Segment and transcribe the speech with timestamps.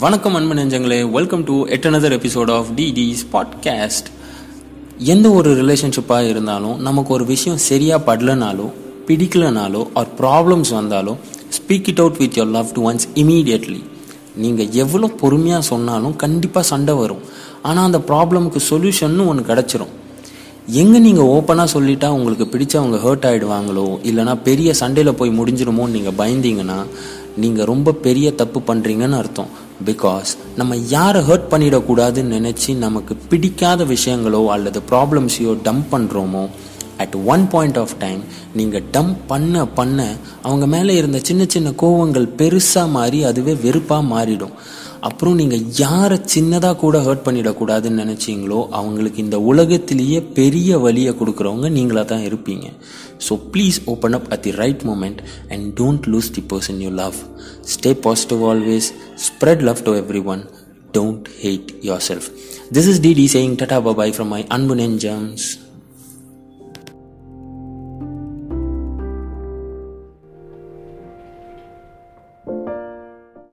[0.00, 1.10] வணக்கம் அன்பு நெஞ்சங்களே.
[1.10, 4.06] Welcome to yet another episode of DD's podcast
[4.98, 8.66] எந்த ஒரு ரிலேஷன்ஷிப்பாக இருந்தாலும் நமக்கு ஒரு விஷயம் சரியாக படலனாலோ
[9.06, 11.16] பிடிக்கலனாலோ ஆர் ப்ராப்ளம்ஸ் வந்தாலோ
[11.56, 13.82] speak it out with your loved ones immediately
[14.36, 17.22] நீங்கள் எவ்வளோ பொறுமையாக சொன்னாலும் கண்டிப்பாக சண்டை வரும்.
[17.62, 19.92] ஆனால் அந்த ப்ராப்ளமுக்கு சொல்யூஷன்னு ஒன்று கிடச்சிரும்.
[20.66, 26.78] எங்கே நீங்கள் ஓப்பனாக சொல்லிட்டா உங்களுக்கு பிடிச்சவங்க ஹர்ட் ஆகிடுவாங்களோ இல்லைனா பெரிய சண்டையில் போய் முடிஞ்சிருமோன்னு நீங்கள் பயந்தீங்கன்னா
[27.36, 29.61] நீங்கள் ரொம்ப பெரிய தப்பு பண்ணுறீங்கன்னு அர்த்தம்.
[29.84, 36.44] பிகாஸ் நம்ம யாரை ஹர்ட் பண்ணிடக்கூடாதுன்னு நினச்சி நமக்கு பிடிக்காத விஷயங்களோ அல்லது ப்ராப்ளம்ஸையோ டம்ப் பண்ணுறோமோ
[37.04, 38.20] at one point of time
[38.58, 39.98] நீங்கள் டம்ப் பண்ண பண்ண
[40.48, 44.56] அவங்க மேலே இருந்த சின்ன சின்ன கோவங்கள் பெருசாக மாறி அதுவே வெறுப்பாக மாறிடும்.
[45.08, 52.06] அப்புறம் நீங்கள் யாரை சின்னதாக கூட ஹர்ட் பண்ணிடக்கூடாதுன்னு நினச்சிங்களோ அவங்களுக்கு இந்த உலகத்திலேயே பெரிய வழியை கொடுக்குறவங்க நீங்களாக
[52.12, 52.66] தான் இருப்பீங்க.
[53.26, 55.20] So please open up at the right moment
[55.54, 57.18] and don't lose the person you love
[57.74, 58.90] stay positive always
[59.26, 59.94] spread love to
[60.34, 60.44] everyone
[60.98, 61.72] don't hate
[62.10, 62.28] yourself
[62.76, 65.48] this is DD saying tata bye bye from my அன்பு நெஞ்சம்ஸ்